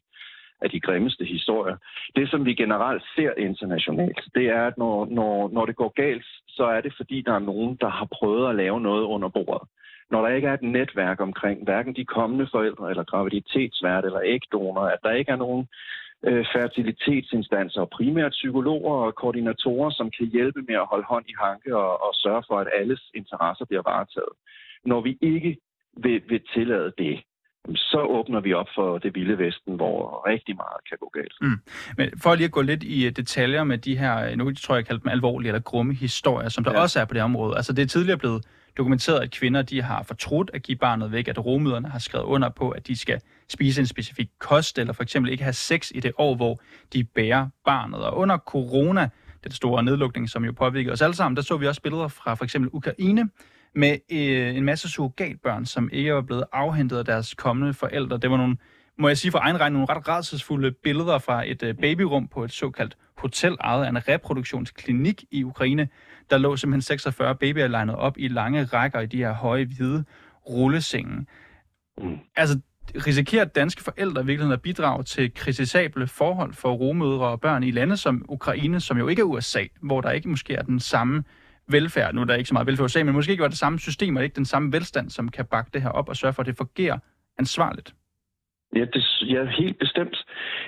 af 0.62 0.70
de 0.70 0.80
grimmeste 0.80 1.26
historier. 1.26 1.78
Det, 2.16 2.30
som 2.30 2.46
vi 2.46 2.54
generelt 2.54 3.04
ser 3.16 3.32
internationalt, 3.38 4.22
det 4.36 4.46
er, 4.46 4.64
at 4.68 4.78
når, 4.78 5.06
når, 5.06 5.50
når 5.50 5.66
det 5.66 5.76
går 5.76 5.94
galt, 5.96 6.26
så 6.48 6.64
er 6.64 6.82
det, 6.82 6.94
fordi 6.98 7.22
der 7.22 7.34
er 7.34 7.40
nogen, 7.40 7.78
der 7.82 7.90
har 7.90 8.08
prøvet 8.12 8.50
at 8.50 8.56
lave 8.56 8.82
noget 8.82 9.04
under 9.04 9.30
bordet. 9.30 9.68
Når 10.12 10.22
der 10.22 10.36
ikke 10.36 10.48
er 10.48 10.54
et 10.54 10.62
netværk 10.62 11.20
omkring 11.20 11.64
hverken 11.64 11.96
de 11.96 12.06
kommende 12.06 12.48
forældre, 12.52 12.90
eller 12.90 13.04
graviditetsvært, 13.04 14.06
eller 14.06 14.22
ægdonor, 14.24 14.82
at 14.82 15.00
der 15.04 15.12
ikke 15.12 15.32
er 15.32 15.36
nogen 15.36 15.68
øh, 16.24 16.46
fertilitetsinstanser, 16.54 17.82
og 17.82 17.90
primært 17.90 18.32
psykologer 18.32 18.96
og 19.06 19.16
koordinatorer, 19.16 19.90
som 19.90 20.12
kan 20.12 20.28
hjælpe 20.28 20.62
med 20.62 20.76
at 20.76 20.86
holde 20.92 21.06
hånd 21.06 21.26
i 21.28 21.36
hanke 21.40 21.78
og, 21.78 22.04
og 22.04 22.12
sørge 22.14 22.44
for, 22.48 22.58
at 22.60 22.68
alles 22.80 23.02
interesser 23.14 23.66
bliver 23.66 23.82
varetaget. 23.86 24.34
Når 24.86 25.02
vi 25.02 25.18
ikke 25.22 25.58
vil, 26.04 26.22
vil 26.30 26.42
tillade 26.54 26.94
det, 26.98 27.24
så 27.76 28.02
åbner 28.10 28.40
vi 28.40 28.54
op 28.54 28.68
for 28.76 28.98
det 28.98 29.16
vilde 29.16 29.38
vesten, 29.38 29.76
hvor 29.76 30.28
rigtig 30.28 30.56
meget 30.56 30.80
kan 30.90 30.98
gå 31.00 31.10
galt. 31.14 31.34
Mm. 31.42 31.60
Men 31.98 32.20
for 32.22 32.36
lige 32.36 32.46
at 32.46 32.52
gå 32.52 32.62
lidt 32.62 32.84
i 32.84 33.06
øh, 33.06 33.12
detaljer 33.12 33.64
med 33.64 33.78
de 33.78 33.98
her, 33.98 34.30
øh, 34.30 34.38
nu 34.38 34.54
tror 34.54 34.76
jeg, 34.76 34.78
jeg 34.78 34.86
kalder 34.86 35.02
dem 35.02 35.12
alvorlige 35.12 35.50
eller 35.50 35.62
grumme 35.62 35.94
historier, 35.94 36.50
som 36.50 36.64
der 36.64 36.72
ja. 36.72 36.80
også 36.80 37.00
er 37.00 37.06
på 37.06 37.14
det 37.14 37.22
område. 37.22 37.56
Altså 37.56 37.74
det 37.74 37.82
er 37.82 37.88
tidligere 37.88 38.18
blevet 38.18 38.46
dokumenteret, 38.78 39.20
at 39.20 39.32
kvinder 39.32 39.62
de 39.62 39.82
har 39.82 40.04
fortrudt 40.04 40.52
at 40.54 40.64
give 40.64 40.78
barnet 40.78 41.12
væk, 41.12 41.28
at 41.28 41.46
romøderne 41.46 41.90
har 41.90 42.00
skrevet 42.00 42.26
under 42.26 42.50
på, 42.50 42.70
at 42.70 42.88
de 42.88 43.00
skal 43.00 43.22
spise 43.50 43.82
en 43.82 43.88
specifik 43.88 44.28
kost, 44.40 44.80
eller 44.80 44.94
for 44.94 45.04
eksempel 45.04 45.32
ikke 45.32 45.44
have 45.44 45.54
sex 45.54 45.92
i 45.96 46.00
det 46.00 46.12
år, 46.18 46.36
hvor 46.36 46.62
de 46.94 47.04
bærer 47.04 47.48
barnet. 47.66 48.00
Og 48.00 48.18
under 48.18 48.38
corona, 48.38 49.10
den 49.44 49.52
store 49.52 49.84
nedlukning, 49.84 50.30
som 50.30 50.46
jo 50.46 50.52
påvirker 50.52 50.92
os 50.92 51.02
alle 51.02 51.16
sammen, 51.16 51.36
der 51.36 51.42
så 51.42 51.58
vi 51.58 51.68
også 51.68 51.82
billeder 51.82 52.08
fra 52.08 52.34
for 52.34 52.44
eksempel 52.44 52.70
Ukraine, 52.74 53.30
med 53.76 53.98
øh, 54.12 54.56
en 54.56 54.64
masse 54.64 54.90
surrogatbørn, 54.90 55.66
som 55.66 55.90
ikke 55.92 56.14
var 56.14 56.22
blevet 56.22 56.44
afhentet 56.52 56.98
af 56.98 57.06
deres 57.06 57.34
kommende 57.34 57.74
forældre. 57.74 58.18
Det 58.18 58.32
var 58.32 58.38
nogle, 58.38 58.58
må 59.00 59.08
jeg 59.08 59.18
sige 59.18 59.32
for 59.32 59.40
egen 59.40 59.60
regning, 59.60 59.74
nogle 59.74 59.96
ret 59.96 60.08
rædselsfulde 60.08 60.72
billeder 60.72 61.20
fra 61.20 61.50
et 61.50 61.64
øh, 61.64 61.76
babyrum 61.76 62.28
på 62.28 62.44
et 62.44 62.52
såkaldt 62.52 62.98
hotel, 63.18 63.58
ejet 63.60 63.86
af 63.86 63.90
en 63.90 64.08
reproduktionsklinik 64.08 65.24
i 65.32 65.44
Ukraine. 65.44 65.88
Der 66.30 66.38
lå 66.38 66.56
simpelthen 66.56 66.82
46 66.82 67.36
babyer 67.36 67.68
legnet 67.68 67.96
op 67.96 68.18
i 68.18 68.28
lange 68.28 68.64
rækker 68.64 69.00
i 69.00 69.06
de 69.06 69.18
her 69.18 69.34
høje, 69.34 69.66
hvide 69.66 70.04
rullesenge. 70.50 71.26
Mm. 71.98 72.18
Altså, 72.36 72.60
risikerer 72.96 73.46
danske 73.46 73.84
forældre 73.84 74.22
i 74.22 74.26
virkeligheden 74.26 74.54
at 74.54 74.62
bidrage 74.62 75.04
til 75.04 75.34
kritisable 75.34 76.08
forhold 76.08 76.54
for 76.54 76.74
romødre 76.74 77.28
og 77.28 77.42
børn 77.42 77.64
i 77.64 77.72
lande 77.72 77.98
som 77.98 78.26
Ukraine, 78.30 78.80
som 78.80 78.98
jo 78.98 79.08
ikke 79.08 79.20
er 79.20 79.24
USA, 79.24 79.64
hvor 79.82 80.02
der 80.02 80.12
ikke 80.12 80.30
måske 80.30 80.54
er 80.54 80.62
den 80.62 80.80
samme 80.80 81.24
velfærd, 81.68 82.14
nu 82.14 82.22
er 82.22 82.26
der 82.26 82.36
ikke 82.36 82.48
så 82.48 82.54
meget 82.54 82.68
velfærd 82.68 82.84
i 82.84 82.86
USA, 82.86 83.04
men 83.04 83.14
måske 83.14 83.32
ikke 83.32 83.42
var 83.42 83.48
det 83.48 83.58
samme 83.58 83.80
system 83.80 84.16
og 84.16 84.24
ikke 84.24 84.36
den 84.36 84.46
samme 84.46 84.74
velstand, 84.74 85.10
som 85.10 85.30
kan 85.30 85.46
bakke 85.46 85.72
det 85.74 85.82
her 85.82 85.90
op 85.90 86.10
og 86.10 86.16
sørge 86.16 86.34
for, 86.34 86.42
at 86.42 86.48
det 86.48 86.58
fungerer 86.58 87.00
ansvarligt. 87.40 87.94
Ja, 88.76 88.86
det, 88.94 89.04
ja, 89.22 89.46
helt 89.46 89.80
bestemt. 89.80 90.18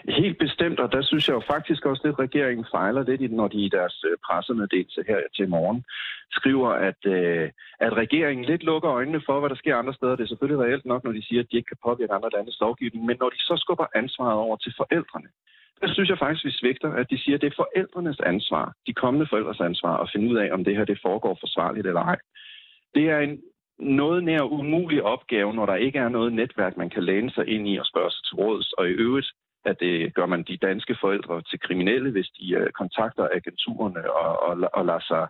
Helt 0.08 0.38
bestemt, 0.38 0.80
og 0.80 0.92
der 0.92 1.02
synes 1.02 1.28
jeg 1.28 1.36
jo 1.36 1.44
faktisk 1.48 1.86
også 1.86 2.02
lidt, 2.06 2.14
at 2.14 2.20
regeringen 2.20 2.66
fejler 2.72 3.04
lidt, 3.04 3.32
når 3.32 3.48
de 3.48 3.60
i 3.66 3.70
deres 3.70 4.04
øh, 4.10 4.18
pressemeddelelse 4.26 5.04
her 5.08 5.20
til 5.36 5.50
morgen 5.50 5.84
skriver, 6.32 6.70
at, 6.70 7.02
øh, 7.06 7.50
at 7.80 7.94
regeringen 7.94 8.46
lidt 8.46 8.64
lukker 8.64 8.92
øjnene 8.92 9.22
for, 9.26 9.40
hvad 9.40 9.50
der 9.50 9.56
sker 9.56 9.76
andre 9.76 9.94
steder. 9.94 10.16
Det 10.16 10.24
er 10.24 10.28
selvfølgelig 10.28 10.66
reelt 10.66 10.86
nok, 10.86 11.04
når 11.04 11.12
de 11.12 11.26
siger, 11.28 11.42
at 11.42 11.48
de 11.52 11.58
ikke 11.58 11.68
kan 11.68 11.84
påvirke 11.88 12.14
andre 12.14 12.30
landes 12.36 12.58
lovgivning, 12.60 13.06
men 13.06 13.18
når 13.20 13.30
de 13.30 13.40
så 13.50 13.56
skubber 13.64 13.86
ansvaret 13.96 14.38
over 14.46 14.58
til 14.58 14.74
forældrene, 14.78 15.30
der 15.82 15.94
synes 15.94 16.10
jeg 16.10 16.18
faktisk, 16.18 16.46
vi 16.46 16.52
svigter, 16.52 16.92
at 16.92 17.10
de 17.10 17.18
siger, 17.24 17.36
at 17.36 17.42
det 17.42 17.48
er 17.52 17.64
forældrenes 17.64 18.20
ansvar, 18.20 18.74
de 18.88 18.94
kommende 18.94 19.28
forældres 19.30 19.60
ansvar, 19.60 19.98
at 19.98 20.10
finde 20.14 20.32
ud 20.32 20.38
af, 20.38 20.54
om 20.54 20.64
det 20.64 20.76
her 20.76 20.86
det 20.86 21.00
foregår 21.02 21.38
forsvarligt 21.40 21.88
eller 21.88 22.02
ej. 22.02 22.18
Det 22.96 23.10
er 23.10 23.20
en 23.20 23.42
noget 23.80 24.24
nær 24.24 24.42
umulig 24.42 25.04
opgave, 25.04 25.54
når 25.54 25.66
der 25.66 25.76
ikke 25.76 26.00
er 26.00 26.10
noget 26.10 26.34
netværk, 26.34 26.78
man 26.78 26.90
kan 26.90 27.04
læne 27.04 27.32
sig 27.32 27.48
ind 27.48 27.68
i 27.68 27.78
og 27.78 27.86
spørge 27.86 28.12
sig 28.12 28.24
til 28.26 28.36
råds. 28.36 28.74
Og 28.74 28.88
i 28.88 28.92
øvrigt, 28.92 29.28
at 29.66 29.80
det 29.80 30.14
gør 30.14 30.26
man 30.26 30.44
de 30.44 30.58
danske 30.58 30.98
forældre 31.02 31.42
til 31.42 31.60
kriminelle, 31.60 32.12
hvis 32.12 32.30
de 32.40 32.62
uh, 32.62 32.68
kontakter 32.68 33.28
agenturerne 33.34 34.12
og, 34.12 34.40
og, 34.48 34.70
og 34.74 34.86
lader 34.86 35.00
sig 35.00 35.28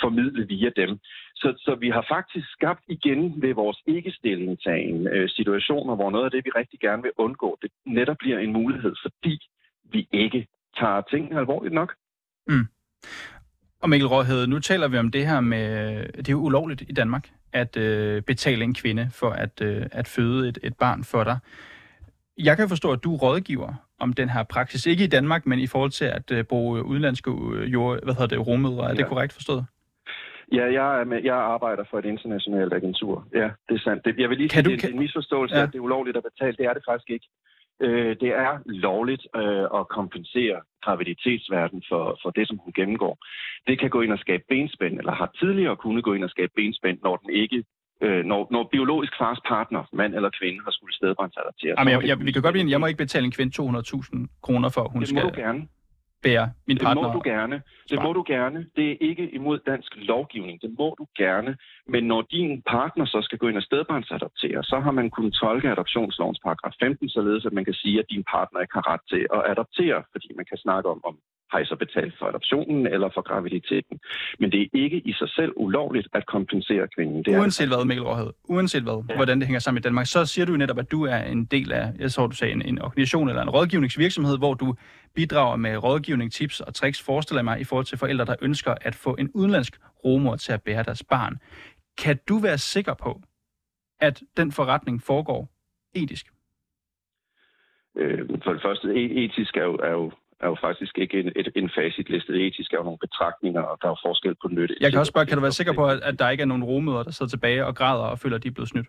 formidle 0.00 0.46
via 0.46 0.70
dem. 0.76 0.98
Så, 1.34 1.54
så 1.58 1.74
vi 1.74 1.88
har 1.88 2.04
faktisk 2.08 2.52
skabt 2.52 2.84
igen 2.88 3.42
ved 3.42 3.54
vores 3.54 3.78
ikke-stillingtagen 3.86 5.00
uh, 5.06 5.28
situationer, 5.28 5.94
hvor 5.94 6.10
noget 6.10 6.24
af 6.24 6.30
det, 6.30 6.44
vi 6.44 6.50
rigtig 6.50 6.80
gerne 6.80 7.02
vil 7.02 7.12
undgå, 7.16 7.58
det 7.62 7.70
netop 7.86 8.16
bliver 8.18 8.38
en 8.38 8.52
mulighed, 8.52 8.94
fordi 9.02 9.38
vi 9.92 10.08
ikke 10.12 10.46
tager 10.78 11.00
tingene 11.00 11.38
alvorligt 11.38 11.74
nok. 11.74 11.94
Mm. 12.46 12.66
Og 13.82 13.90
Mikkel 13.90 14.08
Råhed, 14.08 14.46
nu 14.46 14.58
taler 14.58 14.88
vi 14.88 14.98
om 14.98 15.10
det 15.10 15.26
her 15.26 15.40
med, 15.40 16.04
det 16.12 16.28
er 16.28 16.32
jo 16.32 16.38
ulovligt 16.38 16.82
i 16.88 16.92
Danmark 16.92 17.28
at 17.52 17.76
øh, 17.76 18.22
betale 18.22 18.64
en 18.64 18.74
kvinde 18.74 19.08
for 19.12 19.30
at, 19.30 19.60
øh, 19.62 19.86
at 19.92 20.08
føde 20.08 20.48
et, 20.48 20.58
et 20.62 20.76
barn 20.76 21.04
for 21.04 21.24
dig. 21.24 21.38
Jeg 22.38 22.56
kan 22.56 22.68
forstå, 22.68 22.92
at 22.92 23.04
du 23.04 23.16
rådgiver 23.16 23.74
om 23.98 24.12
den 24.12 24.28
her 24.28 24.42
praksis, 24.42 24.86
ikke 24.86 25.04
i 25.04 25.06
Danmark, 25.06 25.46
men 25.46 25.58
i 25.58 25.66
forhold 25.66 25.90
til 25.90 26.04
at 26.04 26.30
øh, 26.32 26.44
bruge 26.44 26.84
udlandske 26.84 27.30
øh, 27.30 27.72
jord, 27.72 28.04
hvad 28.04 28.14
hedder 28.14 28.26
det, 28.36 28.46
rummødre. 28.46 28.84
Er 28.84 28.88
ja. 28.88 28.94
det 28.94 29.06
korrekt 29.06 29.32
forstået? 29.32 29.64
Ja, 30.52 30.64
jeg, 30.72 31.00
er 31.00 31.04
med, 31.04 31.20
jeg 31.24 31.36
arbejder 31.36 31.84
for 31.90 31.98
et 31.98 32.04
internationalt 32.04 32.72
agentur. 32.72 33.26
Ja, 33.34 33.50
det 33.68 33.74
er 33.74 33.78
sandt. 33.78 34.04
Det, 34.04 34.18
jeg 34.18 34.28
vil 34.30 34.38
lige 34.38 34.48
sige, 34.48 34.62
kan 34.62 34.64
du, 34.64 34.70
det 34.70 34.84
er 34.84 34.88
en 34.88 34.98
misforståelse, 34.98 35.56
ja. 35.56 35.62
at 35.62 35.72
det 35.72 35.78
er 35.78 35.82
ulovligt 35.82 36.16
at 36.16 36.22
betale. 36.22 36.56
Det 36.56 36.66
er 36.66 36.72
det 36.72 36.82
faktisk 36.88 37.10
ikke. 37.10 37.28
Øh, 37.86 38.16
det 38.22 38.30
er 38.46 38.52
lovligt 38.66 39.26
øh, 39.36 39.66
at 39.78 39.88
kompensere 39.98 40.58
graviditetsverden 40.84 41.82
for, 41.90 42.18
for 42.22 42.30
det, 42.30 42.48
som 42.48 42.58
hun 42.64 42.72
gennemgår. 42.72 43.14
Det 43.66 43.78
kan 43.80 43.90
gå 43.90 44.00
ind 44.00 44.12
og 44.12 44.18
skabe 44.18 44.44
benspænd, 44.48 44.98
eller 44.98 45.12
har 45.12 45.30
tidligere 45.40 45.76
kunnet 45.76 46.04
gå 46.04 46.12
ind 46.12 46.24
og 46.24 46.30
skabe 46.30 46.52
benspænd, 46.56 46.98
når 47.02 47.16
den 47.16 47.30
ikke 47.30 47.64
Øh, 48.06 48.24
når, 48.24 48.48
når 48.50 48.68
biologisk 48.72 49.12
fars 49.18 49.40
partner, 49.48 49.82
mand 49.92 50.14
eller 50.14 50.30
kvinde, 50.40 50.60
har 50.64 50.70
skulle 50.70 50.94
stedbåndsadoptere. 50.94 51.74
Jamen, 51.78 51.92
jeg, 51.92 52.08
jeg, 52.08 52.16
vi 52.26 52.32
kan 52.32 52.42
godt 52.42 52.52
blive, 52.52 52.70
jeg 52.70 52.80
må 52.80 52.86
ikke 52.86 53.04
betale 53.06 53.24
en 53.24 53.32
kvinde 53.32 53.52
200.000 53.62 54.40
kroner 54.42 54.68
for, 54.68 54.88
hun 54.88 55.00
det 55.00 55.08
skal 55.08 55.24
må 55.24 55.30
du 55.30 55.40
gerne. 55.40 55.60
Bære 56.22 56.52
min 56.66 56.76
Det 56.76 56.84
partner. 56.84 57.02
må 57.02 57.12
du 57.12 57.22
gerne. 57.24 57.62
Det 57.90 58.02
må 58.02 58.12
du 58.12 58.24
gerne. 58.26 58.66
Det 58.76 58.90
er 58.92 58.96
ikke 59.00 59.30
imod 59.30 59.58
dansk 59.66 59.92
lovgivning. 59.96 60.62
Det 60.62 60.70
må 60.78 60.94
du 60.98 61.06
gerne. 61.18 61.56
Men 61.88 62.02
når 62.04 62.22
din 62.22 62.62
partner 62.62 63.04
så 63.04 63.18
skal 63.22 63.38
gå 63.38 63.48
ind 63.48 63.56
og 63.56 63.62
stedbarnsadoptere, 63.62 64.64
så 64.64 64.80
har 64.80 64.90
man 64.90 65.10
kunnet 65.10 65.34
tolke 65.34 65.70
adoptionslovens 65.70 66.40
paragraf 66.44 66.72
15, 66.80 67.08
således 67.08 67.46
at 67.46 67.52
man 67.52 67.64
kan 67.64 67.74
sige, 67.74 67.98
at 67.98 68.06
din 68.10 68.24
partner 68.34 68.60
ikke 68.60 68.74
har 68.74 68.86
ret 68.92 69.04
til 69.12 69.26
at 69.36 69.42
adoptere, 69.52 70.02
fordi 70.12 70.28
man 70.36 70.46
kan 70.50 70.58
snakke 70.58 70.88
om, 70.90 71.00
om 71.04 71.18
har 71.52 71.58
I 71.58 71.64
så 71.64 71.76
betalt 71.76 72.14
for 72.18 72.26
adoptionen 72.26 72.86
eller 72.86 73.08
for 73.14 73.22
graviditeten. 73.22 74.00
Men 74.40 74.52
det 74.52 74.60
er 74.62 74.68
ikke 74.72 74.98
i 75.10 75.12
sig 75.12 75.28
selv 75.28 75.52
ulovligt 75.56 76.08
at 76.12 76.26
kompensere 76.26 76.88
kvinden. 76.94 77.24
Det 77.24 77.34
er 77.34 77.38
Uanset 77.38 77.68
hvad, 77.68 77.84
Mikkel 77.84 78.04
Råhed, 78.04 78.30
uanset 78.44 78.82
hvad, 78.82 79.04
ja. 79.08 79.16
Hvordan 79.16 79.38
det 79.38 79.46
hænger 79.46 79.60
sammen 79.60 79.78
i 79.80 79.82
Danmark, 79.82 80.06
så 80.06 80.26
siger 80.26 80.44
du 80.46 80.52
jo 80.52 80.58
netop, 80.58 80.78
at 80.78 80.90
du 80.90 81.04
er 81.04 81.16
en 81.16 81.44
del 81.44 81.72
af, 81.72 81.92
jeg 81.98 82.10
tror 82.12 82.26
du 82.26 82.36
sagde, 82.36 82.52
en, 82.54 82.62
en 82.62 82.82
organisation 82.82 83.28
eller 83.28 83.42
en 83.42 83.50
rådgivningsvirksomhed, 83.50 84.38
hvor 84.38 84.54
du 84.54 84.74
bidrager 85.14 85.56
med 85.56 85.76
rådgivning, 85.76 86.32
tips 86.32 86.60
og 86.60 86.74
tricks, 86.74 87.02
forestiller 87.02 87.42
mig, 87.42 87.60
i 87.60 87.64
forhold 87.64 87.86
til 87.86 87.98
forældre, 87.98 88.24
der 88.24 88.36
ønsker 88.42 88.74
at 88.80 88.94
få 88.94 89.16
en 89.18 89.30
udenlandsk 89.34 89.80
romor 90.04 90.36
til 90.36 90.52
at 90.52 90.62
bære 90.62 90.82
deres 90.82 91.04
barn. 91.04 91.38
Kan 91.98 92.18
du 92.28 92.38
være 92.38 92.58
sikker 92.58 92.94
på, 92.94 93.20
at 94.00 94.22
den 94.36 94.52
forretning 94.52 95.02
foregår 95.02 95.48
etisk? 95.94 96.26
Øh, 97.96 98.28
for 98.44 98.52
det 98.52 98.62
første, 98.62 98.88
e- 98.88 99.18
etisk 99.22 99.56
er 99.56 99.64
jo, 99.64 99.74
er 99.74 99.90
jo, 99.90 100.12
er 100.42 100.48
jo 100.48 100.56
faktisk 100.60 100.98
ikke 100.98 101.20
en, 101.20 101.32
et, 101.36 101.48
en 101.56 101.70
facitliste. 101.78 102.32
Etisk 102.46 102.72
er 102.72 102.76
jo 102.76 102.82
nogle 102.82 102.98
betragtninger, 102.98 103.60
og 103.62 103.78
der 103.82 103.86
er 103.88 103.92
jo 103.96 103.96
forskel 104.08 104.34
på 104.42 104.48
nytte. 104.48 104.74
Jeg 104.80 104.90
kan 104.90 104.98
også 105.00 105.10
spørge, 105.10 105.26
kan 105.26 105.36
du 105.36 105.42
være 105.42 105.52
sikker 105.60 105.72
på, 105.72 105.86
at, 105.88 106.18
der 106.18 106.30
ikke 106.30 106.42
er 106.42 106.46
nogen 106.52 106.64
rommøder, 106.64 107.02
der 107.02 107.10
sidder 107.10 107.30
tilbage 107.30 107.66
og 107.66 107.74
græder 107.76 108.04
og 108.04 108.18
føler, 108.18 108.36
at 108.36 108.42
de 108.42 108.48
er 108.48 108.52
blevet 108.52 108.68
snydt? 108.68 108.86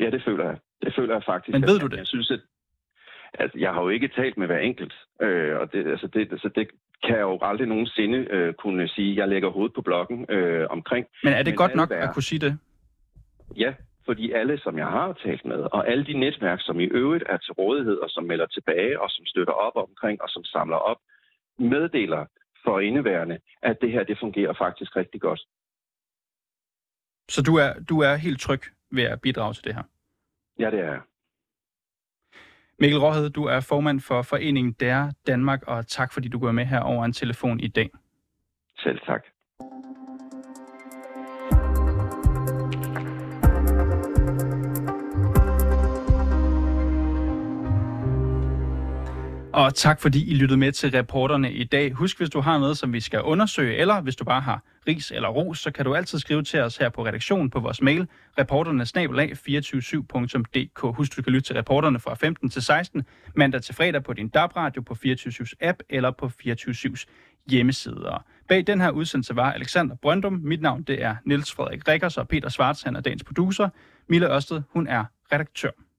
Ja, 0.00 0.10
det 0.10 0.22
føler 0.24 0.44
jeg. 0.44 0.56
Det 0.82 0.94
føler 0.98 1.14
jeg 1.14 1.22
faktisk. 1.26 1.52
Men 1.52 1.62
ved 1.62 1.72
Jeg- 1.74 1.80
du 1.82 1.86
det? 1.86 1.96
Jeg 1.96 2.06
synes, 2.06 2.30
at 2.30 2.40
altså, 3.34 3.58
jeg 3.58 3.70
har 3.74 3.82
jo 3.82 3.88
ikke 3.88 4.08
talt 4.08 4.36
med 4.38 4.46
hver 4.46 4.58
enkelt, 4.58 4.94
øh, 5.22 5.58
og 5.60 5.72
det, 5.72 5.86
altså, 5.86 6.06
det, 6.06 6.20
altså, 6.32 6.50
det 6.54 6.68
kan 7.04 7.14
jeg 7.16 7.20
jo 7.22 7.38
aldrig 7.42 7.68
nogensinde 7.68 8.18
øh, 8.18 8.54
kunne 8.54 8.88
sige, 8.88 9.16
jeg 9.16 9.28
lægger 9.28 9.48
hovedet 9.50 9.74
på 9.74 9.82
blokken 9.82 10.26
øh, 10.28 10.66
omkring. 10.70 11.06
Men 11.24 11.32
er 11.32 11.42
det 11.42 11.46
Men 11.46 11.56
godt 11.56 11.74
nok 11.74 11.90
er- 11.90 12.08
at 12.08 12.14
kunne 12.14 12.22
sige 12.22 12.38
det? 12.38 12.58
Ja, 13.56 13.74
fordi 14.04 14.32
alle, 14.32 14.58
som 14.58 14.78
jeg 14.78 14.86
har 14.86 15.12
talt 15.12 15.44
med, 15.44 15.60
og 15.72 15.88
alle 15.88 16.04
de 16.06 16.12
netværk, 16.12 16.58
som 16.62 16.80
i 16.80 16.84
øvrigt 16.84 17.24
er 17.28 17.36
til 17.36 17.52
rådighed, 17.52 17.96
og 17.96 18.10
som 18.10 18.24
melder 18.24 18.46
tilbage, 18.46 19.00
og 19.00 19.10
som 19.10 19.26
støtter 19.26 19.52
op 19.52 19.76
omkring, 19.76 20.22
og 20.22 20.28
som 20.28 20.44
samler 20.44 20.76
op, 20.76 20.96
meddeler 21.58 22.26
for 22.64 22.80
indeværende, 22.80 23.38
at 23.62 23.76
det 23.80 23.92
her, 23.92 24.04
det 24.04 24.18
fungerer 24.20 24.54
faktisk 24.58 24.96
rigtig 24.96 25.20
godt. 25.20 25.40
Så 27.28 27.42
du 27.42 27.56
er, 27.56 27.72
du 27.88 28.00
er 28.00 28.14
helt 28.16 28.40
tryg 28.40 28.62
ved 28.90 29.02
at 29.04 29.20
bidrage 29.20 29.54
til 29.54 29.64
det 29.64 29.74
her? 29.74 29.82
Ja, 30.58 30.70
det 30.70 30.80
er 30.80 30.84
jeg. 30.84 31.00
Mikkel 32.78 32.98
Råhed, 32.98 33.30
du 33.30 33.44
er 33.44 33.60
formand 33.60 34.00
for 34.00 34.22
foreningen 34.22 34.72
Der 34.72 35.12
Danmark, 35.26 35.62
og 35.66 35.86
tak 35.86 36.12
fordi 36.12 36.28
du 36.28 36.38
går 36.38 36.52
med 36.52 36.64
her 36.64 36.80
over 36.80 37.04
en 37.04 37.12
telefon 37.12 37.60
i 37.60 37.68
dag. 37.68 37.90
Selv 38.78 38.98
tak. 39.06 39.24
Og 49.60 49.74
tak 49.74 50.00
fordi 50.00 50.30
I 50.30 50.34
lyttede 50.34 50.58
med 50.58 50.72
til 50.72 50.90
reporterne 50.90 51.52
i 51.52 51.64
dag. 51.64 51.92
Husk, 51.92 52.18
hvis 52.18 52.30
du 52.30 52.40
har 52.40 52.58
noget, 52.58 52.78
som 52.78 52.92
vi 52.92 53.00
skal 53.00 53.22
undersøge, 53.22 53.76
eller 53.76 54.00
hvis 54.00 54.16
du 54.16 54.24
bare 54.24 54.40
har 54.40 54.62
ris 54.88 55.10
eller 55.10 55.28
ros, 55.28 55.58
så 55.58 55.70
kan 55.70 55.84
du 55.84 55.94
altid 55.94 56.18
skrive 56.18 56.42
til 56.42 56.60
os 56.60 56.76
her 56.76 56.88
på 56.88 57.06
redaktionen 57.06 57.50
på 57.50 57.60
vores 57.60 57.82
mail, 57.82 58.06
reporterne-247.dk. 58.40 60.96
Husk, 60.96 61.16
du 61.16 61.22
kan 61.22 61.32
lytte 61.32 61.48
til 61.48 61.56
reporterne 61.56 62.00
fra 62.00 62.14
15 62.14 62.50
til 62.50 62.62
16, 62.62 63.02
mandag 63.36 63.62
til 63.62 63.74
fredag 63.74 64.04
på 64.04 64.12
din 64.12 64.28
DAB-radio 64.28 64.82
på 64.82 64.94
24 64.94 65.46
app 65.60 65.78
eller 65.90 66.10
på 66.10 66.28
24 66.28 66.96
hjemmesider. 67.50 68.24
Bag 68.48 68.66
den 68.66 68.80
her 68.80 68.90
udsendelse 68.90 69.36
var 69.36 69.52
Alexander 69.52 69.96
Brøndum. 70.02 70.40
Mit 70.42 70.60
navn 70.60 70.82
det 70.82 71.02
er 71.02 71.16
Niels 71.24 71.52
Frederik 71.52 71.88
Rikkers, 71.88 72.16
og 72.16 72.28
Peter 72.28 72.48
Svarts, 72.48 72.82
han 72.82 72.96
er 72.96 73.00
dagens 73.00 73.24
producer. 73.24 73.68
Mille 74.08 74.34
Ørsted, 74.34 74.62
hun 74.72 74.86
er 74.86 75.04
redaktør. 75.32 75.70